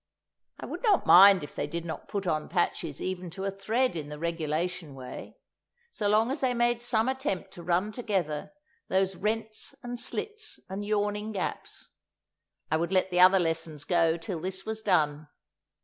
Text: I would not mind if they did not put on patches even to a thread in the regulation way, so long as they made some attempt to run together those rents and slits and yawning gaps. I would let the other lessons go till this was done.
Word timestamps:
I 0.59 0.65
would 0.65 0.81
not 0.81 1.05
mind 1.05 1.43
if 1.43 1.53
they 1.53 1.67
did 1.67 1.85
not 1.85 2.07
put 2.07 2.25
on 2.25 2.49
patches 2.49 3.03
even 3.03 3.29
to 3.29 3.43
a 3.45 3.51
thread 3.51 3.95
in 3.95 4.09
the 4.09 4.17
regulation 4.17 4.95
way, 4.95 5.37
so 5.91 6.07
long 6.09 6.31
as 6.31 6.39
they 6.39 6.55
made 6.55 6.81
some 6.81 7.07
attempt 7.07 7.51
to 7.51 7.61
run 7.61 7.91
together 7.91 8.51
those 8.87 9.15
rents 9.15 9.75
and 9.83 9.99
slits 9.99 10.59
and 10.67 10.83
yawning 10.83 11.33
gaps. 11.33 11.89
I 12.71 12.77
would 12.77 12.91
let 12.91 13.11
the 13.11 13.19
other 13.19 13.37
lessons 13.37 13.83
go 13.83 14.17
till 14.17 14.39
this 14.41 14.65
was 14.65 14.81
done. 14.81 15.27